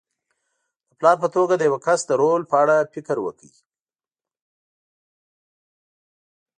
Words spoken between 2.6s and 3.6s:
اړه فکر وکړئ.